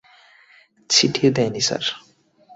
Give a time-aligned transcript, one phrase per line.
[0.89, 1.83] ছিটিয়ে দেয়নি, স্যার।